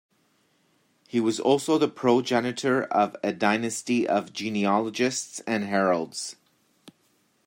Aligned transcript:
He 1.07 1.19
was 1.19 1.39
also 1.39 1.77
the 1.77 1.87
progenitor 1.87 2.85
of 2.85 3.15
a 3.21 3.31
dynasty 3.31 4.07
of 4.07 4.33
genealogists 4.33 5.41
and 5.41 5.65
heralds. 5.65 6.37